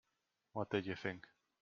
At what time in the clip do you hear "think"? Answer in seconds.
0.95-1.27